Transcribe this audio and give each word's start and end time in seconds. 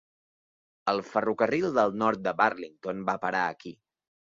El 0.93 1.01
ferrocarril 1.11 1.69
del 1.77 1.95
nord 2.05 2.27
de 2.31 2.37
Burlington 2.43 3.09
va 3.13 3.21
parar 3.29 3.49
aquí. 3.55 3.81